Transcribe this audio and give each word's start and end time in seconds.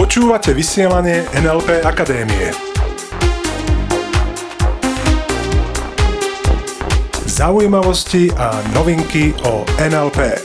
Počúvate 0.00 0.56
vysielanie 0.56 1.28
NLP 1.36 1.84
Akadémie. 1.84 2.56
Zaujímavosti 7.28 8.32
a 8.32 8.56
novinky 8.72 9.36
o 9.44 9.64
NLP. 9.76 10.40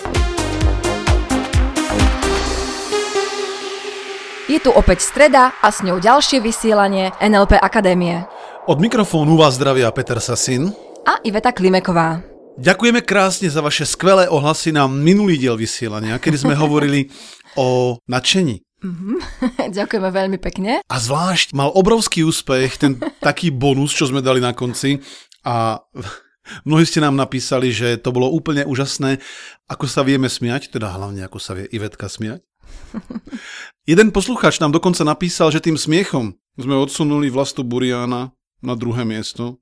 Je 4.51 4.59
tu 4.59 4.71
opäť 4.75 5.03
streda 5.07 5.55
a 5.63 5.71
s 5.71 5.83
ňou 5.87 6.03
ďalšie 6.03 6.43
vysielanie 6.43 7.15
NLP 7.23 7.59
Akadémie. 7.59 8.27
Od 8.67 8.79
mikrofónu 8.79 9.39
vás 9.39 9.55
zdravia 9.55 9.87
Peter 9.95 10.19
Sasin. 10.19 10.75
A 11.07 11.23
Iveta 11.23 11.55
Klimeková. 11.55 12.36
Ďakujeme 12.57 13.05
krásne 13.05 13.53
za 13.53 13.61
vaše 13.61 13.85
skvelé 13.85 14.25
ohlasy 14.25 14.73
na 14.73 14.89
minulý 14.89 15.37
diel 15.37 15.53
vysielania, 15.53 16.17
kedy 16.17 16.41
sme 16.41 16.57
hovorili 16.63 17.13
o 17.53 18.01
nadšení. 18.09 18.65
Mm-hmm. 18.81 19.17
Ďakujeme 19.77 20.09
veľmi 20.09 20.37
pekne. 20.41 20.81
A 20.81 20.95
zvlášť 20.97 21.53
mal 21.53 21.69
obrovský 21.69 22.25
úspech 22.25 22.81
ten 22.81 22.97
taký 23.21 23.53
bonus, 23.53 23.93
čo 23.93 24.09
sme 24.09 24.25
dali 24.25 24.41
na 24.41 24.57
konci 24.57 25.05
a 25.45 25.85
mnohí 26.65 26.81
ste 26.89 26.97
nám 26.97 27.13
napísali, 27.13 27.69
že 27.69 28.01
to 28.01 28.09
bolo 28.09 28.33
úplne 28.33 28.65
úžasné, 28.65 29.21
ako 29.69 29.85
sa 29.85 30.01
vieme 30.01 30.25
smiať, 30.25 30.73
teda 30.73 30.89
hlavne 30.89 31.29
ako 31.29 31.37
sa 31.37 31.53
vie 31.53 31.69
Ivetka 31.69 32.09
smiať. 32.09 32.41
Jeden 33.91 34.09
poslucháč 34.09 34.57
nám 34.57 34.73
dokonca 34.73 35.05
napísal, 35.05 35.53
že 35.53 35.61
tým 35.61 35.77
smiechom 35.77 36.33
sme 36.57 36.73
odsunuli 36.73 37.29
vlastu 37.29 37.61
Buriana 37.61 38.33
na 38.65 38.73
druhé 38.73 39.05
miesto. 39.05 39.61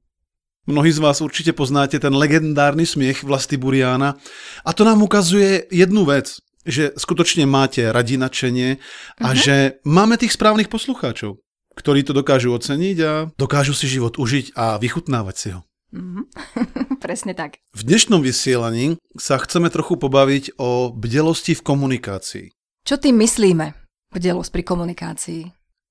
Mnohí 0.65 0.89
z 0.89 0.97
vás 0.97 1.21
určite 1.21 1.53
poznáte 1.53 2.01
ten 2.01 2.09
legendárny 2.09 2.89
smiech 2.89 3.21
Vlasty 3.21 3.53
Buriana 3.53 4.17
a 4.65 4.73
to 4.73 4.81
nám 4.81 4.97
ukazuje 5.05 5.69
jednu 5.69 6.09
vec, 6.09 6.41
že 6.65 6.89
skutočne 6.97 7.45
máte 7.45 7.85
radi 7.93 8.17
nadšenie 8.17 8.81
a 9.21 9.29
uh-huh. 9.29 9.37
že 9.37 9.77
máme 9.85 10.17
tých 10.17 10.33
správnych 10.33 10.65
poslucháčov, 10.65 11.37
ktorí 11.77 12.01
to 12.01 12.17
dokážu 12.17 12.49
oceniť 12.49 12.97
a 13.05 13.29
dokážu 13.37 13.77
si 13.77 13.85
život 13.85 14.17
užiť 14.17 14.57
a 14.57 14.81
vychutnávať 14.81 15.35
si 15.37 15.47
ho. 15.53 15.61
Uh-huh. 15.93 16.25
Presne 17.05 17.37
tak. 17.37 17.61
V 17.77 17.85
dnešnom 17.85 18.25
vysielaní 18.25 18.97
sa 19.21 19.37
chceme 19.37 19.69
trochu 19.69 20.01
pobaviť 20.01 20.57
o 20.57 20.89
bdelosti 20.89 21.53
v 21.53 21.61
komunikácii. 21.61 22.45
Čo 22.81 22.97
tým 22.97 23.21
myslíme, 23.21 23.69
bdelosť 24.17 24.49
pri 24.49 24.63
komunikácii? 24.65 25.41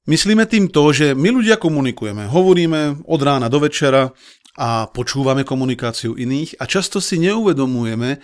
Myslíme 0.05 0.45
tým 0.45 0.69
to, 0.69 0.93
že 0.93 1.17
my 1.17 1.33
ľudia 1.33 1.57
komunikujeme, 1.57 2.29
hovoríme 2.29 3.09
od 3.09 3.21
rána 3.25 3.49
do 3.49 3.57
večera 3.57 4.13
a 4.55 4.87
počúvame 4.91 5.43
komunikáciu 5.43 6.15
iných 6.15 6.63
a 6.63 6.65
často 6.71 7.03
si 7.03 7.19
neuvedomujeme, 7.19 8.23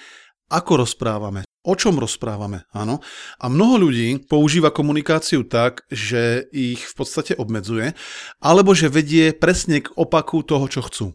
ako 0.51 0.83
rozprávame, 0.83 1.47
o 1.63 1.75
čom 1.79 2.03
rozprávame, 2.03 2.67
áno. 2.75 2.99
A 3.39 3.47
mnoho 3.47 3.87
ľudí 3.87 4.19
používa 4.27 4.75
komunikáciu 4.75 5.47
tak, 5.47 5.87
že 5.91 6.51
ich 6.51 6.83
v 6.83 6.95
podstate 6.99 7.39
obmedzuje, 7.39 7.95
alebo 8.43 8.75
že 8.75 8.91
vedie 8.91 9.31
presne 9.31 9.87
k 9.87 9.95
opaku 9.95 10.43
toho, 10.43 10.67
čo 10.67 10.83
chcú. 10.83 11.07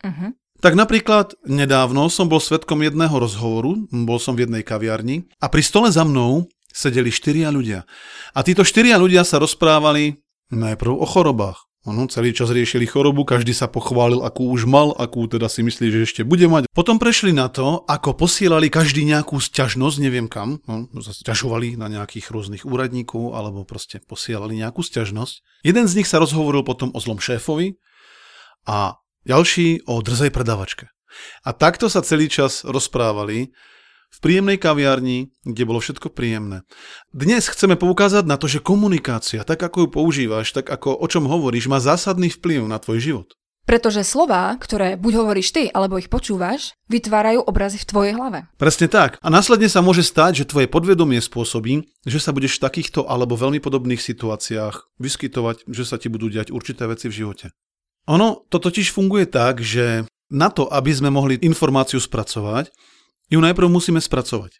Uh-huh. 0.00 0.32
Tak 0.64 0.76
napríklad 0.76 1.36
nedávno 1.44 2.08
som 2.08 2.28
bol 2.28 2.40
svetkom 2.40 2.80
jedného 2.80 3.12
rozhovoru, 3.12 3.84
bol 3.92 4.16
som 4.16 4.32
v 4.36 4.48
jednej 4.48 4.64
kaviarni 4.64 5.28
a 5.40 5.52
pri 5.52 5.60
stole 5.60 5.92
za 5.92 6.04
mnou 6.04 6.48
sedeli 6.72 7.12
štyria 7.12 7.52
ľudia. 7.52 7.84
A 8.32 8.40
títo 8.40 8.64
štyria 8.64 8.96
ľudia 8.96 9.24
sa 9.24 9.40
rozprávali 9.40 10.20
najprv 10.52 10.92
o 10.92 11.06
chorobách. 11.08 11.69
Ono, 11.88 12.04
celý 12.12 12.36
čas 12.36 12.52
riešili 12.52 12.84
chorobu, 12.84 13.24
každý 13.24 13.56
sa 13.56 13.64
pochválil, 13.64 14.20
akú 14.20 14.52
už 14.52 14.68
mal, 14.68 14.92
akú 15.00 15.24
teda 15.24 15.48
si 15.48 15.64
myslí, 15.64 15.88
že 15.88 16.00
ešte 16.04 16.22
bude 16.28 16.44
mať. 16.44 16.68
Potom 16.76 17.00
prešli 17.00 17.32
na 17.32 17.48
to, 17.48 17.88
ako 17.88 18.20
posielali 18.20 18.68
každý 18.68 19.08
nejakú 19.08 19.40
sťažnosť, 19.40 19.96
neviem 20.04 20.28
kam, 20.28 20.60
no, 20.68 20.92
sťažovali 20.92 21.80
na 21.80 21.88
nejakých 21.88 22.36
rôznych 22.36 22.68
úradníkov, 22.68 23.32
alebo 23.32 23.64
proste 23.64 23.96
posielali 24.04 24.60
nejakú 24.60 24.84
sťažnosť. 24.84 25.64
Jeden 25.64 25.88
z 25.88 25.96
nich 25.96 26.08
sa 26.08 26.20
rozhovoril 26.20 26.68
potom 26.68 26.92
o 26.92 27.00
zlom 27.00 27.16
šéfovi 27.16 27.80
a 28.68 29.00
ďalší 29.24 29.88
o 29.88 30.04
drzej 30.04 30.36
predavačke. 30.36 30.92
A 31.48 31.56
takto 31.56 31.88
sa 31.88 32.04
celý 32.04 32.28
čas 32.28 32.60
rozprávali 32.60 33.56
v 34.10 34.18
príjemnej 34.18 34.58
kaviarni, 34.58 35.30
kde 35.46 35.62
bolo 35.64 35.78
všetko 35.78 36.10
príjemné. 36.10 36.66
Dnes 37.14 37.46
chceme 37.46 37.78
poukázať 37.78 38.26
na 38.26 38.34
to, 38.36 38.50
že 38.50 38.58
komunikácia, 38.62 39.46
tak 39.46 39.62
ako 39.62 39.86
ju 39.86 39.88
používaš, 39.88 40.50
tak 40.50 40.66
ako 40.68 40.98
o 40.98 41.06
čom 41.06 41.30
hovoríš, 41.30 41.70
má 41.70 41.78
zásadný 41.78 42.28
vplyv 42.34 42.66
na 42.66 42.82
tvoj 42.82 42.98
život. 42.98 43.28
Pretože 43.70 44.02
slová, 44.02 44.56
ktoré 44.58 44.98
buď 44.98 45.12
hovoríš 45.22 45.54
ty, 45.54 45.70
alebo 45.70 45.94
ich 45.94 46.10
počúvaš, 46.10 46.74
vytvárajú 46.90 47.44
obrazy 47.44 47.78
v 47.78 47.86
tvojej 47.86 48.12
hlave. 48.18 48.50
Presne 48.58 48.90
tak. 48.90 49.14
A 49.22 49.30
následne 49.30 49.70
sa 49.70 49.78
môže 49.78 50.02
stať, 50.02 50.42
že 50.42 50.48
tvoje 50.50 50.66
podvedomie 50.66 51.22
spôsobí, 51.22 51.86
že 52.02 52.18
sa 52.18 52.34
budeš 52.34 52.58
v 52.58 52.66
takýchto 52.66 53.06
alebo 53.06 53.38
veľmi 53.38 53.62
podobných 53.62 54.02
situáciách 54.02 54.98
vyskytovať, 54.98 55.70
že 55.70 55.84
sa 55.86 56.02
ti 56.02 56.10
budú 56.10 56.26
diať 56.26 56.50
určité 56.50 56.90
veci 56.90 57.06
v 57.06 57.22
živote. 57.22 57.54
Ono 58.10 58.42
to 58.50 58.58
totiž 58.58 58.90
funguje 58.90 59.30
tak, 59.30 59.62
že 59.62 60.02
na 60.32 60.50
to, 60.50 60.66
aby 60.66 60.90
sme 60.90 61.14
mohli 61.14 61.38
informáciu 61.38 62.02
spracovať, 62.02 62.74
ju 63.30 63.38
najprv 63.38 63.70
musíme 63.70 64.02
spracovať. 64.02 64.58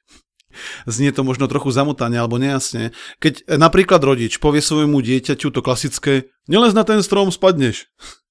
Znie 0.86 1.14
to 1.14 1.22
možno 1.22 1.46
trochu 1.46 1.70
zamotane 1.70 2.18
alebo 2.18 2.38
nejasne. 2.38 2.90
Keď 3.22 3.46
napríklad 3.54 4.02
rodič 4.02 4.42
povie 4.42 4.58
svojmu 4.58 4.98
dieťaťu 4.98 5.50
to 5.54 5.60
klasické 5.62 6.26
nelez 6.50 6.74
na 6.74 6.82
ten 6.82 7.02
strom, 7.06 7.30
spadneš. 7.30 7.86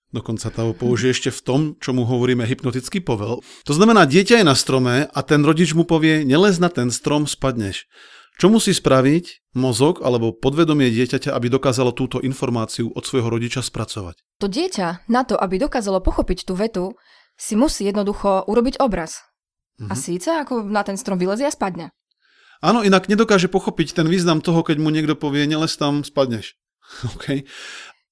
Dokonca 0.09 0.49
to 0.49 0.73
použije 0.73 1.13
ešte 1.13 1.29
v 1.29 1.41
tom, 1.45 1.61
čo 1.77 1.93
mu 1.93 2.01
hovoríme 2.01 2.41
hypnotický 2.41 2.97
povel. 2.97 3.45
To 3.69 3.73
znamená, 3.77 4.09
dieťa 4.09 4.41
je 4.41 4.45
na 4.47 4.57
strome 4.57 5.05
a 5.05 5.19
ten 5.21 5.45
rodič 5.45 5.77
mu 5.77 5.85
povie 5.85 6.25
nelez 6.25 6.57
na 6.57 6.73
ten 6.73 6.89
strom, 6.89 7.29
spadneš. 7.29 7.85
Čo 8.41 8.49
musí 8.49 8.73
spraviť 8.73 9.53
mozog 9.53 10.01
alebo 10.01 10.33
podvedomie 10.33 10.89
dieťaťa, 10.89 11.35
aby 11.35 11.51
dokázalo 11.51 11.93
túto 11.93 12.23
informáciu 12.23 12.89
od 12.89 13.03
svojho 13.05 13.29
rodiča 13.29 13.61
spracovať? 13.61 14.15
To 14.41 14.47
dieťa 14.49 15.05
na 15.11 15.27
to, 15.27 15.37
aby 15.37 15.61
dokázalo 15.61 16.01
pochopiť 16.01 16.47
tú 16.47 16.57
vetu, 16.57 16.97
si 17.37 17.53
musí 17.59 17.85
jednoducho 17.85 18.49
urobiť 18.49 18.81
obraz. 18.81 19.28
Mm-hmm. 19.79 19.91
A 19.91 19.93
mhm. 19.95 20.01
síce 20.03 20.29
ako 20.35 20.67
na 20.67 20.83
ten 20.83 20.99
strom 20.99 21.15
vylezie 21.15 21.47
a 21.47 21.55
spadne. 21.55 21.95
Áno, 22.59 22.83
inak 22.83 23.07
nedokáže 23.07 23.47
pochopiť 23.47 24.03
ten 24.03 24.07
význam 24.11 24.43
toho, 24.43 24.59
keď 24.67 24.83
mu 24.83 24.91
niekto 24.91 25.15
povie, 25.15 25.47
neles 25.47 25.79
tam, 25.79 26.03
spadneš. 26.03 26.59
okay. 27.15 27.47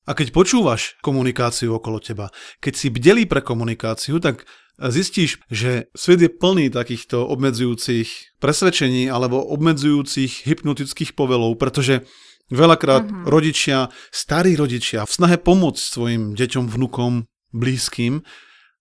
A 0.07 0.15
keď 0.15 0.31
počúvaš 0.31 0.95
komunikáciu 1.03 1.75
okolo 1.75 1.99
teba, 1.99 2.31
keď 2.63 2.73
si 2.79 2.87
bdelí 2.87 3.27
pre 3.27 3.43
komunikáciu, 3.43 4.23
tak 4.23 4.47
zistíš, 4.79 5.43
že 5.51 5.91
svet 5.91 6.23
je 6.23 6.31
plný 6.31 6.71
takýchto 6.71 7.27
obmedzujúcich 7.27 8.39
presvedčení 8.39 9.11
alebo 9.11 9.43
obmedzujúcich 9.43 10.47
hypnotických 10.47 11.11
povelov, 11.11 11.59
pretože 11.59 12.07
veľakrát 12.47 13.03
uh-huh. 13.03 13.27
rodičia, 13.27 13.91
starí 14.07 14.55
rodičia 14.55 15.03
v 15.03 15.11
snahe 15.11 15.35
pomôcť 15.35 15.83
svojim 15.83 16.23
deťom, 16.39 16.71
vnukom, 16.71 17.27
blízkym, 17.51 18.23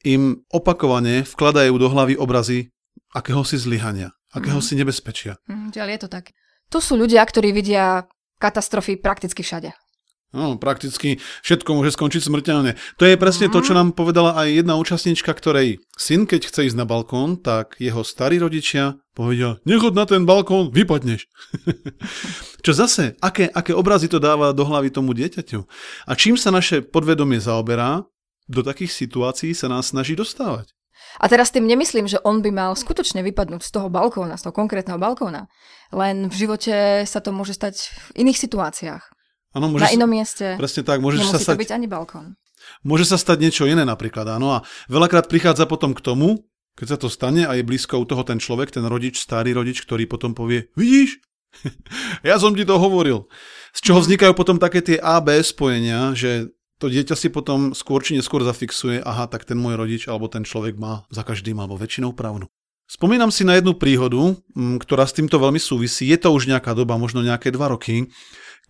im 0.06 0.22
opakovane 0.54 1.26
vkladajú 1.26 1.74
do 1.74 1.90
hlavy 1.90 2.14
obrazy 2.14 2.70
akéhosi 3.16 3.56
zlyhania, 3.56 4.12
akéhosi 4.36 4.76
mm. 4.76 4.78
nebezpečia. 4.84 5.40
Mm, 5.48 5.72
ale 5.80 5.96
je 5.96 6.00
to 6.04 6.10
tak. 6.12 6.36
To 6.68 6.84
sú 6.84 7.00
ľudia, 7.00 7.24
ktorí 7.24 7.56
vidia 7.56 8.04
katastrofy 8.36 9.00
prakticky 9.00 9.40
všade. 9.40 9.72
No, 10.36 10.60
prakticky 10.60 11.22
všetko 11.46 11.70
môže 11.72 11.96
skončiť 11.96 12.28
smrteľne. 12.28 12.76
To 13.00 13.08
je 13.08 13.16
presne 13.16 13.48
to, 13.48 13.64
čo 13.64 13.72
mhm. 13.72 13.78
nám 13.80 13.88
povedala 13.96 14.36
aj 14.36 14.60
jedna 14.60 14.74
účastnička, 14.76 15.32
ktorej 15.32 15.80
syn, 15.96 16.28
keď 16.28 16.50
chce 16.52 16.60
ísť 16.68 16.76
na 16.76 16.84
balkón, 16.84 17.40
tak 17.40 17.80
jeho 17.80 18.04
starí 18.04 18.36
rodičia 18.36 19.00
povedia, 19.16 19.56
nechod 19.64 19.96
na 19.96 20.04
ten 20.04 20.28
balkón, 20.28 20.76
vypadneš. 20.76 21.24
čo 22.64 22.72
zase, 22.76 23.16
aké, 23.24 23.48
aké 23.48 23.72
obrazy 23.72 24.12
to 24.12 24.20
dáva 24.20 24.52
do 24.52 24.68
hlavy 24.68 24.92
tomu 24.92 25.16
dieťaťu. 25.16 25.64
A 26.04 26.12
čím 26.12 26.36
sa 26.36 26.52
naše 26.52 26.84
podvedomie 26.84 27.40
zaoberá, 27.40 28.04
do 28.44 28.60
takých 28.60 28.92
situácií 28.92 29.56
sa 29.56 29.72
nás 29.72 29.90
snaží 29.90 30.12
dostávať. 30.12 30.75
A 31.20 31.26
teraz 31.26 31.48
tým 31.50 31.64
nemyslím, 31.64 32.06
že 32.06 32.20
on 32.22 32.44
by 32.44 32.50
mal 32.52 32.72
skutočne 32.76 33.24
vypadnúť 33.24 33.62
z 33.64 33.70
toho 33.72 33.88
balkóna, 33.88 34.36
z 34.36 34.48
toho 34.48 34.54
konkrétneho 34.54 35.00
balkóna. 35.00 35.48
Len 35.94 36.28
v 36.28 36.34
živote 36.34 37.06
sa 37.08 37.20
to 37.24 37.32
môže 37.32 37.56
stať 37.56 37.90
v 38.12 38.26
iných 38.26 38.38
situáciách. 38.38 39.02
Ano, 39.56 39.72
môže 39.72 39.88
Na 39.88 39.94
inom 39.96 40.10
mieste. 40.10 40.60
Presne 40.60 40.84
tak. 40.84 41.00
Môže 41.00 41.24
sa 41.24 41.40
stať, 41.40 41.56
to 41.56 41.62
byť 41.64 41.72
ani 41.72 41.86
balkón. 41.88 42.36
Môže 42.84 43.08
sa 43.08 43.16
stať 43.16 43.40
niečo 43.40 43.64
iné 43.64 43.88
napríklad, 43.88 44.28
áno. 44.28 44.60
A 44.60 44.64
veľakrát 44.92 45.32
prichádza 45.32 45.64
potom 45.64 45.96
k 45.96 46.04
tomu, 46.04 46.44
keď 46.76 46.86
sa 46.92 46.98
to 47.00 47.08
stane 47.08 47.48
a 47.48 47.56
je 47.56 47.64
blízko 47.64 47.96
u 47.96 48.04
toho 48.04 48.20
ten 48.20 48.36
človek, 48.36 48.68
ten 48.68 48.84
rodič, 48.84 49.16
starý 49.16 49.56
rodič, 49.56 49.80
ktorý 49.80 50.04
potom 50.04 50.36
povie, 50.36 50.68
vidíš, 50.76 51.24
ja 52.28 52.36
som 52.36 52.52
ti 52.52 52.68
to 52.68 52.76
hovoril. 52.76 53.32
Z 53.72 53.80
čoho 53.80 54.04
vznikajú 54.04 54.36
potom 54.36 54.60
také 54.60 54.84
tie 54.84 55.00
AB 55.00 55.40
spojenia, 55.40 56.12
že 56.12 56.52
to 56.76 56.92
dieťa 56.92 57.16
si 57.16 57.32
potom 57.32 57.72
skôr 57.72 58.04
či 58.04 58.16
neskôr 58.16 58.44
zafixuje, 58.44 59.00
aha, 59.00 59.26
tak 59.26 59.48
ten 59.48 59.56
môj 59.56 59.80
rodič 59.80 60.02
alebo 60.06 60.28
ten 60.28 60.44
človek 60.44 60.76
má 60.76 61.08
za 61.08 61.24
každým 61.24 61.56
alebo 61.56 61.80
väčšinou 61.80 62.12
pravdu. 62.12 62.48
Spomínam 62.86 63.34
si 63.34 63.42
na 63.42 63.58
jednu 63.58 63.74
príhodu, 63.74 64.38
ktorá 64.54 65.10
s 65.10 65.16
týmto 65.16 65.42
veľmi 65.42 65.58
súvisí. 65.58 66.06
Je 66.06 66.14
to 66.22 66.30
už 66.30 66.46
nejaká 66.46 66.70
doba, 66.70 66.94
možno 66.94 67.18
nejaké 67.18 67.50
dva 67.50 67.74
roky, 67.74 68.06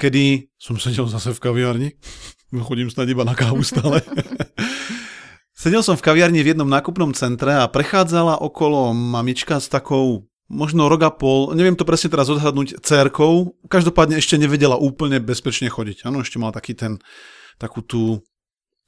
kedy 0.01 0.49
som 0.57 0.81
sedel 0.81 1.05
zase 1.05 1.37
v 1.37 1.43
kaviarni. 1.43 1.89
Chodím 2.49 2.89
snad 2.89 3.13
iba 3.13 3.29
na 3.29 3.37
kávu 3.37 3.61
stále. 3.61 4.01
Sedel 5.57 5.81
som 5.81 5.97
v 5.97 6.05
kaviarni 6.05 6.45
v 6.45 6.53
jednom 6.53 6.69
nákupnom 6.69 7.17
centre 7.17 7.49
a 7.49 7.65
prechádzala 7.65 8.45
okolo 8.45 8.93
mamička 8.93 9.57
s 9.57 9.73
takou 9.73 10.29
možno 10.53 10.87
rok 10.87 11.03
a 11.03 11.11
pol, 11.11 11.57
neviem 11.57 11.75
to 11.75 11.89
presne 11.89 12.13
teraz 12.13 12.31
odhadnúť, 12.31 12.79
cerkou, 12.85 13.57
každopádne 13.67 14.21
ešte 14.21 14.39
nevedela 14.39 14.79
úplne 14.79 15.19
bezpečne 15.19 15.67
chodiť. 15.67 16.07
Áno, 16.07 16.23
ešte 16.23 16.39
mala 16.39 16.55
taký 16.55 16.79
ten, 16.79 17.03
takú 17.57 17.83
tú 17.83 18.23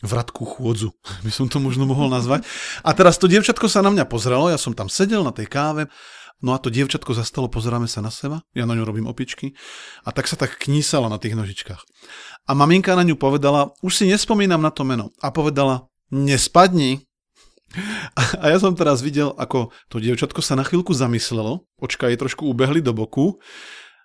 vratku 0.02 0.46
chôdzu, 0.46 0.94
by 1.26 1.32
som 1.32 1.50
to 1.50 1.58
možno 1.58 1.86
mohol 1.86 2.06
nazvať. 2.10 2.46
A 2.86 2.94
teraz 2.94 3.18
to 3.18 3.26
dievčatko 3.26 3.66
sa 3.66 3.82
na 3.82 3.90
mňa 3.90 4.06
pozrelo, 4.06 4.50
ja 4.50 4.58
som 4.60 4.74
tam 4.74 4.86
sedel 4.86 5.26
na 5.26 5.34
tej 5.34 5.50
káve, 5.50 5.90
no 6.38 6.54
a 6.54 6.62
to 6.62 6.70
dievčatko 6.70 7.18
zastalo, 7.18 7.50
pozeráme 7.50 7.90
sa 7.90 7.98
na 7.98 8.14
seba, 8.14 8.46
ja 8.54 8.62
na 8.62 8.78
ňu 8.78 8.86
robím 8.86 9.10
opičky. 9.10 9.58
A 10.06 10.14
tak 10.14 10.30
sa 10.30 10.38
tak 10.38 10.54
knísala 10.54 11.10
na 11.10 11.18
tých 11.18 11.34
nožičkách. 11.34 11.82
A 12.46 12.50
maminka 12.54 12.94
na 12.94 13.02
ňu 13.02 13.18
povedala, 13.18 13.74
už 13.82 13.92
si 13.98 14.04
nespomínam 14.06 14.62
na 14.62 14.70
to 14.70 14.86
meno, 14.86 15.10
a 15.18 15.34
povedala, 15.34 15.90
nespadni, 16.14 17.02
a 18.40 18.48
ja 18.48 18.56
som 18.56 18.72
teraz 18.72 19.04
videl, 19.04 19.36
ako 19.36 19.74
to 19.92 20.00
dievčatko 20.00 20.40
sa 20.40 20.56
na 20.56 20.64
chvíľku 20.64 20.96
zamyslelo, 20.96 21.68
očka 21.76 22.08
jej 22.08 22.16
trošku 22.16 22.48
ubehli 22.48 22.80
do 22.80 22.96
boku, 22.96 23.36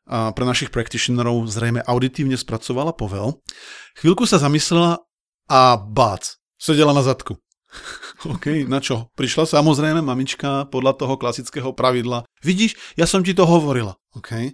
a 0.03 0.35
pre 0.35 0.43
našich 0.43 0.69
practitionerov 0.69 1.47
zrejme 1.47 1.79
auditívne 1.83 2.35
spracovala 2.35 2.91
povel. 2.91 3.39
Chvíľku 3.99 4.27
sa 4.27 4.39
zamyslela 4.39 4.99
a 5.47 5.79
bác, 5.79 6.39
sedela 6.59 6.91
na 6.91 7.03
zadku. 7.03 7.39
OK, 8.33 8.67
na 8.69 8.79
čo? 8.79 9.09
Prišla 9.17 9.49
samozrejme 9.49 10.03
mamička 10.03 10.69
podľa 10.69 10.93
toho 10.99 11.15
klasického 11.17 11.71
pravidla. 11.73 12.27
Vidíš, 12.43 12.77
ja 12.99 13.07
som 13.09 13.23
ti 13.25 13.33
to 13.33 13.47
hovorila. 13.47 13.97
OK. 14.15 14.53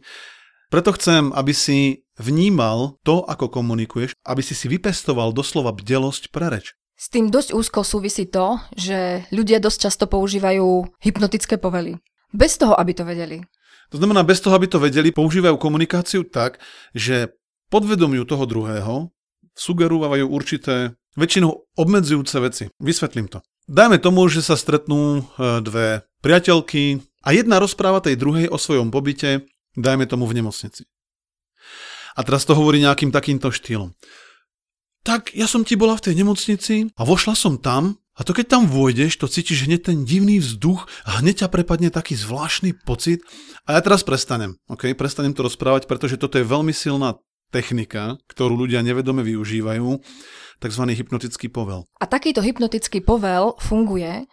Preto 0.69 0.93
chcem, 0.93 1.33
aby 1.33 1.49
si 1.49 2.05
vnímal 2.21 3.01
to, 3.01 3.25
ako 3.25 3.49
komunikuješ, 3.49 4.13
aby 4.21 4.45
si 4.45 4.53
si 4.53 4.69
vypestoval 4.69 5.33
doslova 5.33 5.73
bdelosť 5.73 6.29
pre 6.29 6.53
reč. 6.53 6.77
S 6.99 7.09
tým 7.09 7.31
dosť 7.31 7.55
úzko 7.55 7.81
súvisí 7.81 8.27
to, 8.27 8.59
že 8.75 9.23
ľudia 9.31 9.63
dosť 9.63 9.87
často 9.87 10.05
používajú 10.05 10.99
hypnotické 10.99 11.55
povely. 11.55 11.97
Bez 12.29 12.59
toho, 12.59 12.77
aby 12.77 12.91
to 12.93 13.07
vedeli. 13.07 13.41
To 13.89 13.97
znamená, 13.97 14.21
bez 14.23 14.41
toho, 14.41 14.53
aby 14.53 14.69
to 14.69 14.77
vedeli, 14.77 15.09
používajú 15.09 15.57
komunikáciu 15.57 16.25
tak, 16.25 16.61
že 16.93 17.33
podvedomiu 17.73 18.25
toho 18.25 18.45
druhého 18.45 19.09
sugerujú 19.57 20.29
určité, 20.29 20.93
väčšinou 21.17 21.51
obmedzujúce 21.75 22.37
veci. 22.39 22.63
Vysvetlím 22.79 23.27
to. 23.27 23.41
Dajme 23.69 24.01
tomu, 24.01 24.25
že 24.29 24.41
sa 24.41 24.57
stretnú 24.57 25.19
e, 25.19 25.61
dve 25.61 26.07
priateľky 26.23 27.03
a 27.25 27.35
jedna 27.35 27.59
rozpráva 27.59 28.01
tej 28.01 28.17
druhej 28.17 28.47
o 28.49 28.57
svojom 28.57 28.89
pobyte, 28.89 29.45
dajme 29.75 30.07
tomu 30.07 30.25
v 30.25 30.41
nemocnici. 30.41 30.87
A 32.17 32.23
teraz 32.23 32.47
to 32.47 32.57
hovorí 32.57 32.81
nejakým 32.81 33.13
takýmto 33.13 33.51
štýlom 33.53 33.93
tak 35.09 35.33
ja 35.35 35.47
som 35.47 35.63
ti 35.63 35.79
bola 35.79 35.95
v 35.95 36.05
tej 36.11 36.13
nemocnici 36.19 36.75
a 36.93 37.01
vošla 37.01 37.33
som 37.35 37.57
tam 37.57 37.97
a 38.19 38.21
to 38.27 38.35
keď 38.35 38.51
tam 38.51 38.63
vôjdeš, 38.67 39.15
to 39.15 39.31
cítiš 39.31 39.63
hneď 39.63 39.95
ten 39.95 40.03
divný 40.03 40.43
vzduch 40.43 40.91
a 41.07 41.23
hneď 41.23 41.47
ťa 41.47 41.55
prepadne 41.55 41.87
taký 41.87 42.19
zvláštny 42.19 42.75
pocit. 42.83 43.23
A 43.63 43.79
ja 43.79 43.81
teraz 43.81 44.03
prestanem, 44.03 44.59
ok? 44.67 44.91
Prestanem 44.91 45.31
to 45.31 45.47
rozprávať, 45.47 45.87
pretože 45.87 46.19
toto 46.19 46.35
je 46.35 46.43
veľmi 46.43 46.75
silná 46.75 47.15
technika, 47.47 48.19
ktorú 48.27 48.67
ľudia 48.67 48.83
nevedome 48.83 49.23
využívajú, 49.23 50.03
tzv. 50.59 50.83
hypnotický 50.91 51.47
povel. 51.47 51.87
A 51.97 52.05
takýto 52.05 52.43
hypnotický 52.43 52.99
povel 52.99 53.55
funguje, 53.57 54.27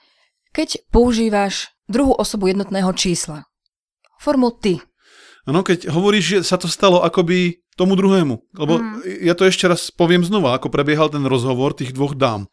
keď 0.50 0.82
používaš 0.90 1.70
druhú 1.86 2.12
osobu 2.18 2.50
jednotného 2.50 2.90
čísla. 2.92 3.46
Formu 4.18 4.50
ty. 4.58 4.82
No, 5.46 5.62
keď 5.62 5.94
hovoríš, 5.94 6.24
že 6.26 6.38
sa 6.42 6.58
to 6.58 6.66
stalo 6.66 7.06
akoby 7.06 7.62
tomu 7.78 7.94
druhému. 7.94 8.34
Lebo 8.56 8.82
mm. 8.82 9.22
ja 9.22 9.36
to 9.38 9.46
ešte 9.46 9.70
raz 9.70 9.94
poviem 9.94 10.26
znova, 10.26 10.56
ako 10.58 10.72
prebiehal 10.72 11.12
ten 11.12 11.22
rozhovor 11.22 11.76
tých 11.76 11.94
dvoch 11.94 12.18
dám. 12.18 12.50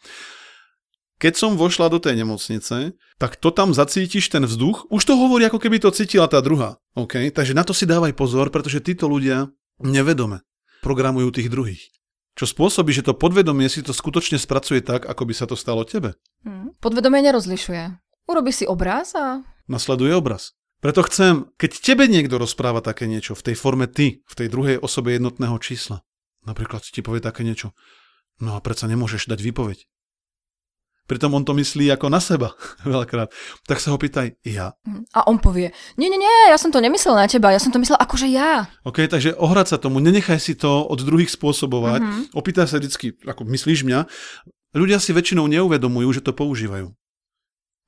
Keď 1.23 1.39
som 1.39 1.55
vošla 1.55 1.87
do 1.87 2.03
tej 2.03 2.19
nemocnice, 2.19 2.99
tak 3.15 3.39
to 3.39 3.47
tam 3.55 3.71
zacítiš 3.71 4.27
ten 4.27 4.43
vzduch. 4.43 4.91
Už 4.91 5.07
to 5.07 5.15
hovorí, 5.15 5.47
ako 5.47 5.55
keby 5.55 5.79
to 5.79 5.95
cítila 5.95 6.27
tá 6.27 6.43
druhá. 6.43 6.83
Okay? 6.99 7.31
Takže 7.31 7.55
na 7.55 7.63
to 7.63 7.71
si 7.71 7.87
dávaj 7.87 8.11
pozor, 8.11 8.51
pretože 8.51 8.83
títo 8.83 9.07
ľudia 9.07 9.47
nevedome 9.79 10.43
programujú 10.83 11.31
tých 11.31 11.47
druhých. 11.47 11.79
Čo 12.35 12.51
spôsobí, 12.51 12.91
že 12.91 13.07
to 13.07 13.15
podvedomie 13.15 13.71
si 13.71 13.79
to 13.79 13.95
skutočne 13.95 14.35
spracuje 14.35 14.83
tak, 14.83 15.07
ako 15.07 15.23
by 15.23 15.31
sa 15.31 15.47
to 15.47 15.55
stalo 15.55 15.87
tebe. 15.87 16.19
Mm. 16.43 16.75
Podvedomie 16.83 17.23
nerozlišuje. 17.23 17.95
Urobi 18.27 18.51
si 18.51 18.67
obraz 18.67 19.15
a... 19.15 19.47
Nasleduje 19.71 20.11
obraz. 20.11 20.59
Preto 20.83 21.07
chcem, 21.07 21.47
keď 21.55 21.71
tebe 21.79 22.03
niekto 22.11 22.35
rozpráva 22.35 22.83
také 22.83 23.07
niečo 23.07 23.31
v 23.31 23.47
tej 23.47 23.55
forme 23.55 23.87
ty, 23.87 24.19
v 24.27 24.33
tej 24.35 24.51
druhej 24.51 24.75
osobe 24.83 25.15
jednotného 25.15 25.55
čísla, 25.63 26.03
napríklad 26.43 26.83
ti 26.83 26.99
povie 26.99 27.23
také 27.23 27.47
niečo, 27.47 27.71
no 28.43 28.59
a 28.59 28.59
predsa 28.59 28.91
nemôžeš 28.91 29.31
dať 29.31 29.39
výpoveď. 29.39 29.87
Pritom 31.03 31.35
on 31.35 31.43
to 31.43 31.51
myslí 31.51 31.91
ako 31.91 32.07
na 32.07 32.23
seba 32.23 32.55
veľakrát. 32.87 33.27
Tak 33.67 33.83
sa 33.83 33.91
ho 33.91 33.99
pýtaj, 33.99 34.39
ja. 34.47 34.71
A 35.11 35.19
on 35.27 35.39
povie, 35.39 35.75
nie, 35.99 36.07
nie, 36.07 36.19
nie, 36.19 36.31
ja 36.47 36.55
som 36.55 36.71
to 36.71 36.79
nemyslel 36.79 37.19
na 37.19 37.27
teba, 37.27 37.51
ja 37.51 37.59
som 37.59 37.75
to 37.75 37.79
myslel 37.83 37.99
akože 37.99 38.31
ja. 38.31 38.71
OK, 38.87 39.03
takže 39.11 39.35
ohrať 39.35 39.75
sa 39.75 39.77
tomu, 39.77 39.99
nenechaj 39.99 40.39
si 40.39 40.55
to 40.55 40.87
od 40.87 41.03
druhých 41.03 41.31
spôsobovať, 41.31 41.99
mm-hmm. 41.99 42.23
opýtaj 42.31 42.71
sa 42.71 42.79
vždycky, 42.79 43.19
ako 43.27 43.43
myslíš 43.43 43.83
mňa. 43.83 43.99
Ľudia 44.73 44.97
si 44.97 45.11
väčšinou 45.11 45.45
neuvedomujú, 45.51 46.09
že 46.17 46.25
to 46.25 46.31
používajú. 46.31 46.89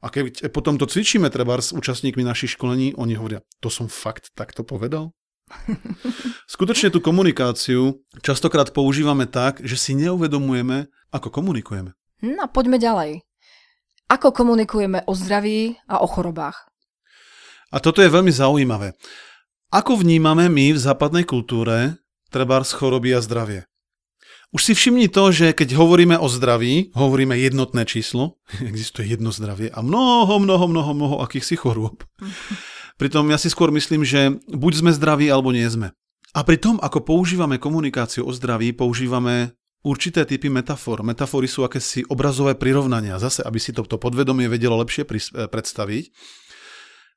A 0.04 0.08
keď 0.14 0.54
potom 0.54 0.78
to 0.78 0.86
cvičíme 0.86 1.32
treba 1.34 1.58
s 1.58 1.74
účastníkmi 1.74 2.22
našich 2.22 2.60
školení, 2.60 2.94
oni 2.94 3.18
hovoria, 3.18 3.42
to 3.58 3.74
som 3.74 3.90
fakt 3.90 4.30
takto 4.38 4.62
povedal? 4.62 5.16
Skutočne 6.54 6.94
tú 6.94 7.02
komunikáciu 7.02 8.06
častokrát 8.22 8.70
používame 8.70 9.26
tak, 9.26 9.62
že 9.66 9.78
si 9.78 9.98
neuvedomujeme, 9.98 10.90
ako 11.10 11.34
komunikujeme. 11.34 11.98
No 12.24 12.48
poďme 12.48 12.80
ďalej. 12.80 13.26
Ako 14.06 14.32
komunikujeme 14.32 15.04
o 15.10 15.18
zdraví 15.18 15.76
a 15.90 16.00
o 16.00 16.08
chorobách? 16.08 16.70
A 17.74 17.82
toto 17.82 18.00
je 18.00 18.14
veľmi 18.14 18.30
zaujímavé. 18.30 18.94
Ako 19.74 20.00
vnímame 20.00 20.48
my 20.48 20.78
v 20.78 20.80
západnej 20.80 21.26
kultúre 21.26 22.00
treba 22.30 22.62
z 22.62 22.72
choroby 22.78 23.18
a 23.18 23.20
zdravie? 23.20 23.66
Už 24.56 24.62
si 24.62 24.74
všimni 24.78 25.12
to, 25.12 25.36
že 25.36 25.52
keď 25.52 25.76
hovoríme 25.76 26.16
o 26.16 26.32
zdraví, 26.32 26.96
hovoríme 26.96 27.36
jednotné 27.36 27.84
číslo, 27.84 28.40
existuje 28.72 29.12
jedno 29.12 29.34
zdravie 29.34 29.74
a 29.74 29.84
mnoho, 29.84 30.40
mnoho, 30.40 30.66
mnoho, 30.72 30.92
mnoho 30.96 31.16
akýchsi 31.26 31.60
chorôb. 31.60 32.06
Pritom 32.96 33.28
ja 33.28 33.36
si 33.36 33.52
skôr 33.52 33.76
myslím, 33.76 34.08
že 34.08 34.40
buď 34.48 34.74
sme 34.80 34.92
zdraví, 34.96 35.28
alebo 35.28 35.52
nie 35.52 35.68
sme. 35.68 35.92
A 36.32 36.48
pri 36.48 36.56
tom, 36.56 36.80
ako 36.80 37.04
používame 37.04 37.60
komunikáciu 37.60 38.24
o 38.24 38.32
zdraví, 38.32 38.72
používame 38.72 39.56
určité 39.86 40.26
typy 40.26 40.50
metafor. 40.50 41.06
Metafory 41.06 41.46
sú 41.46 41.62
akési 41.62 42.02
obrazové 42.10 42.58
prirovnania. 42.58 43.22
Zase, 43.22 43.46
aby 43.46 43.62
si 43.62 43.70
to, 43.70 43.86
to 43.86 44.02
podvedomie 44.02 44.50
vedelo 44.50 44.82
lepšie 44.82 45.06
predstaviť, 45.48 46.04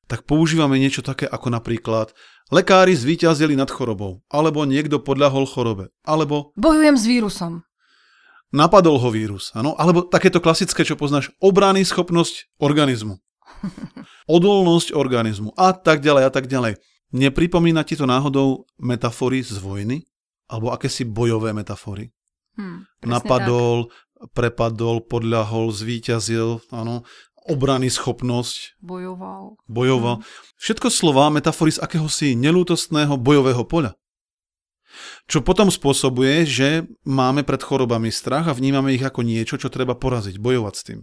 tak 0.09 0.29
používame 0.29 0.77
niečo 0.77 1.01
také 1.01 1.25
ako 1.25 1.49
napríklad 1.53 2.13
lekári 2.53 2.97
zvíťazili 2.97 3.57
nad 3.57 3.69
chorobou, 3.69 4.25
alebo 4.33 4.65
niekto 4.65 5.01
podľahol 5.01 5.45
chorobe, 5.45 5.93
alebo... 6.05 6.57
Bojujem 6.57 6.97
s 6.97 7.05
vírusom. 7.05 7.53
Napadol 8.49 8.97
ho 8.97 9.13
vírus, 9.13 9.53
áno, 9.53 9.77
alebo 9.77 10.01
takéto 10.01 10.41
klasické, 10.41 10.81
čo 10.81 10.97
poznáš, 10.97 11.29
obrany 11.37 11.85
schopnosť 11.85 12.57
organizmu. 12.57 13.21
Odolnosť 14.37 14.97
organizmu 14.97 15.53
a 15.53 15.77
tak 15.77 16.01
ďalej 16.01 16.25
a 16.25 16.31
tak 16.33 16.49
ďalej. 16.49 16.81
Nepripomína 17.13 17.85
ti 17.85 17.97
to 17.97 18.09
náhodou 18.09 18.65
metafory 18.81 19.45
z 19.45 19.61
vojny? 19.61 20.05
Alebo 20.49 20.73
akési 20.73 21.05
bojové 21.05 21.53
metafory? 21.53 22.09
Hmm, 22.59 22.91
Napadol, 23.07 23.87
tak. 23.87 24.35
prepadol, 24.35 25.07
podľahol, 25.07 25.71
zvíťazil, 25.71 26.59
áno 26.75 27.07
obrany 27.49 27.89
schopnosť. 27.89 28.77
Bojoval. 28.85 29.57
Bojoval. 29.65 30.21
Všetko 30.61 30.93
slova, 30.93 31.33
metafory 31.33 31.73
z 31.73 31.81
akéhosi 31.81 32.37
nelútostného 32.37 33.17
bojového 33.17 33.65
poľa. 33.65 33.97
Čo 35.29 35.45
potom 35.45 35.73
spôsobuje, 35.73 36.45
že 36.45 36.69
máme 37.05 37.45
pred 37.45 37.61
chorobami 37.61 38.13
strach 38.13 38.49
a 38.49 38.57
vnímame 38.57 38.97
ich 38.97 39.05
ako 39.05 39.25
niečo, 39.25 39.57
čo 39.57 39.73
treba 39.73 39.97
poraziť, 39.97 40.37
bojovať 40.41 40.75
s 40.77 40.85
tým. 40.85 41.01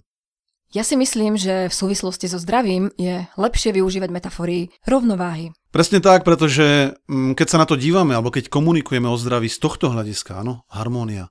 Ja 0.73 0.81
si 0.81 0.97
myslím, 0.97 1.37
že 1.37 1.69
v 1.69 1.75
súvislosti 1.77 2.25
so 2.25 2.41
zdravím 2.41 2.89
je 2.97 3.29
lepšie 3.37 3.71
využívať 3.77 4.09
metafory 4.11 4.73
rovnováhy. 4.83 5.53
Presne 5.69 6.01
tak, 6.01 6.25
pretože 6.25 6.97
mm, 7.05 7.37
keď 7.37 7.47
sa 7.47 7.61
na 7.61 7.69
to 7.69 7.77
dívame, 7.77 8.17
alebo 8.17 8.33
keď 8.33 8.49
komunikujeme 8.49 9.07
o 9.07 9.15
zdraví 9.15 9.47
z 9.47 9.61
tohto 9.61 9.93
hľadiska, 9.93 10.41
áno, 10.41 10.65
harmónia, 10.67 11.29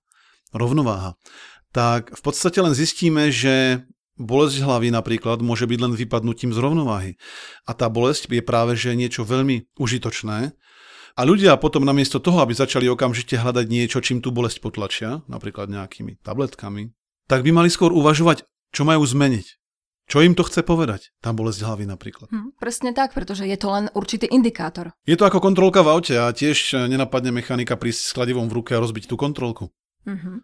rovnováha, 0.55 1.19
tak 1.75 2.15
v 2.15 2.23
podstate 2.23 2.63
len 2.63 2.73
zistíme, 2.73 3.29
že 3.35 3.85
Bolesť 4.15 4.63
hlavy 4.63 4.95
napríklad 4.95 5.43
môže 5.43 5.67
byť 5.67 5.79
len 5.83 5.93
vypadnutím 5.99 6.55
z 6.55 6.63
rovnováhy. 6.63 7.13
A 7.67 7.75
tá 7.75 7.91
bolesť 7.91 8.31
je 8.31 8.47
práve 8.47 8.79
že 8.79 8.95
niečo 8.95 9.27
veľmi 9.27 9.75
užitočné. 9.75 10.55
A 11.15 11.21
ľudia 11.27 11.59
potom 11.59 11.83
namiesto 11.83 12.23
toho, 12.23 12.39
aby 12.39 12.55
začali 12.55 12.87
okamžite 12.87 13.35
hľadať 13.35 13.67
niečo, 13.67 13.99
čím 13.99 14.23
tú 14.23 14.31
bolesť 14.31 14.63
potlačia, 14.63 15.27
napríklad 15.27 15.67
nejakými 15.67 16.23
tabletkami, 16.23 16.95
tak 17.27 17.43
by 17.43 17.51
mali 17.55 17.71
skôr 17.71 17.91
uvažovať, 17.91 18.47
čo 18.71 18.87
majú 18.87 19.03
zmeniť. 19.03 19.47
Čo 20.05 20.21
im 20.23 20.37
to 20.37 20.47
chce 20.47 20.63
povedať, 20.63 21.11
tá 21.19 21.35
bolesť 21.35 21.65
hlavy 21.65 21.89
napríklad? 21.89 22.31
Hm, 22.31 22.55
presne 22.61 22.95
tak, 22.95 23.17
pretože 23.17 23.47
je 23.47 23.57
to 23.59 23.73
len 23.73 23.91
určitý 23.99 24.31
indikátor. 24.31 24.95
Je 25.09 25.17
to 25.19 25.27
ako 25.27 25.43
kontrolka 25.43 25.83
v 25.83 25.91
aute 25.91 26.15
a 26.15 26.31
tiež 26.31 26.87
nenapadne 26.87 27.35
mechanika 27.35 27.75
prísť 27.75 28.01
s 28.11 28.15
kladivom 28.15 28.47
v 28.47 28.63
ruke 28.63 28.77
a 28.77 28.83
rozbiť 28.83 29.11
tú 29.11 29.17
kontrolku. 29.19 29.75
Mm-hmm. 30.05 30.37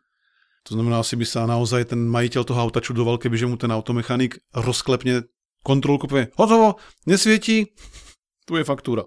To 0.68 0.70
znamená, 0.76 1.00
asi 1.00 1.16
by 1.16 1.24
sa 1.24 1.48
naozaj 1.48 1.96
ten 1.96 2.04
majiteľ 2.04 2.42
toho 2.44 2.60
auta 2.60 2.84
čudoval, 2.84 3.16
keby 3.16 3.36
že 3.36 3.48
mu 3.48 3.56
ten 3.56 3.72
automechanik 3.72 4.40
rozklepne 4.52 5.24
kontrolku, 5.64 6.04
povie, 6.04 6.28
hotovo, 6.36 6.76
nesvietí, 7.08 7.68
Tu 8.50 8.58
je 8.58 8.66
faktúra. 8.66 9.06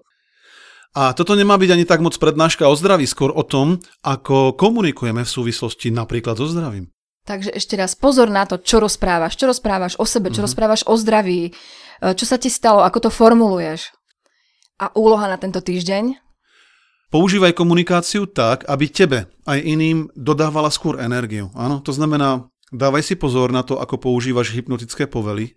A 0.96 1.12
toto 1.12 1.36
nemá 1.36 1.60
byť 1.60 1.70
ani 1.76 1.84
tak 1.84 2.00
moc 2.00 2.16
prednáška 2.16 2.64
o 2.64 2.72
zdraví, 2.72 3.04
skôr 3.04 3.28
o 3.28 3.44
tom, 3.44 3.82
ako 4.00 4.56
komunikujeme 4.56 5.20
v 5.20 5.28
súvislosti 5.28 5.92
napríklad 5.92 6.40
so 6.40 6.48
zdravím. 6.48 6.88
Takže 7.28 7.52
ešte 7.52 7.76
raz 7.76 7.92
pozor 7.92 8.32
na 8.32 8.48
to, 8.48 8.56
čo 8.56 8.80
rozprávaš, 8.80 9.36
čo 9.36 9.44
rozprávaš 9.44 10.00
o 10.00 10.08
sebe, 10.08 10.32
čo 10.32 10.40
mm-hmm. 10.40 10.46
rozprávaš 10.48 10.82
o 10.88 10.94
zdraví, 10.96 11.50
e, 11.50 11.52
čo 12.16 12.24
sa 12.24 12.40
ti 12.40 12.48
stalo, 12.48 12.80
ako 12.80 13.08
to 13.08 13.10
formuluješ. 13.12 13.92
A 14.80 14.92
úloha 14.96 15.28
na 15.28 15.36
tento 15.36 15.60
týždeň? 15.60 16.23
Používaj 17.12 17.56
komunikáciu 17.56 18.26
tak, 18.26 18.64
aby 18.68 18.88
tebe 18.90 19.18
aj 19.44 19.58
iným 19.60 20.10
dodávala 20.14 20.68
skôr 20.72 20.98
energiu. 21.00 21.52
Áno, 21.54 21.80
to 21.80 21.94
znamená, 21.94 22.48
dávaj 22.74 23.02
si 23.06 23.14
pozor 23.14 23.54
na 23.54 23.62
to, 23.62 23.78
ako 23.78 24.00
používaš 24.00 24.54
hypnotické 24.54 25.06
povely, 25.06 25.54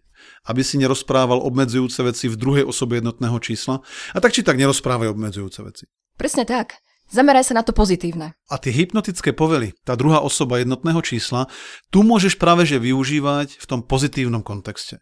aby 0.48 0.62
si 0.62 0.80
nerozprával 0.80 1.42
obmedzujúce 1.44 2.00
veci 2.06 2.26
v 2.30 2.40
druhej 2.40 2.66
osobe 2.66 3.02
jednotného 3.02 3.38
čísla. 3.42 3.82
A 4.14 4.18
tak 4.22 4.34
či 4.34 4.46
tak 4.46 4.58
nerozprávaj 4.58 5.12
obmedzujúce 5.12 5.60
veci. 5.66 5.84
Presne 6.18 6.48
tak. 6.48 6.82
Zameraj 7.08 7.48
sa 7.48 7.56
na 7.56 7.64
to 7.64 7.72
pozitívne. 7.72 8.36
A 8.52 8.60
tie 8.60 8.76
hypnotické 8.76 9.32
povely, 9.32 9.72
tá 9.88 9.96
druhá 9.96 10.20
osoba 10.20 10.60
jednotného 10.60 11.00
čísla, 11.00 11.48
tu 11.88 12.04
môžeš 12.04 12.36
práve 12.36 12.68
že 12.68 12.84
využívať 12.84 13.56
v 13.56 13.66
tom 13.66 13.80
pozitívnom 13.80 14.44
kontexte. 14.44 15.00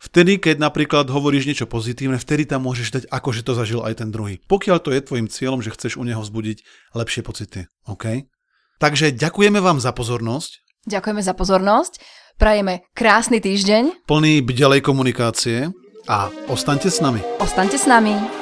Vtedy, 0.00 0.40
keď 0.40 0.64
napríklad 0.64 1.12
hovoríš 1.12 1.44
niečo 1.44 1.68
pozitívne, 1.68 2.16
vtedy 2.16 2.48
tam 2.48 2.64
môžeš 2.64 2.88
dať, 2.88 3.04
ako 3.12 3.28
že 3.36 3.44
to 3.44 3.52
zažil 3.52 3.84
aj 3.84 4.00
ten 4.00 4.08
druhý. 4.08 4.40
Pokiaľ 4.48 4.78
to 4.80 4.96
je 4.96 5.04
tvojim 5.04 5.28
cieľom, 5.28 5.60
že 5.60 5.76
chceš 5.76 6.00
u 6.00 6.04
neho 6.08 6.24
vzbudiť 6.24 6.64
lepšie 6.96 7.20
pocity. 7.20 7.68
OK? 7.84 8.24
Takže 8.80 9.12
ďakujeme 9.12 9.60
vám 9.60 9.76
za 9.76 9.92
pozornosť. 9.92 10.58
Ďakujeme 10.88 11.22
za 11.22 11.36
pozornosť. 11.36 12.02
Prajeme 12.40 12.82
krásny 12.96 13.38
týždeň. 13.38 14.08
Plný 14.08 14.42
bdelej 14.42 14.82
komunikácie 14.82 15.70
a 16.08 16.32
ostaňte 16.50 16.90
s 16.90 16.98
nami. 16.98 17.22
Ostaňte 17.38 17.78
s 17.78 17.86
nami. 17.86 18.41